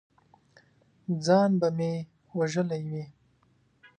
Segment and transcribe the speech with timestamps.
[1.25, 1.91] ځان به مې
[2.37, 3.03] وژلی وي!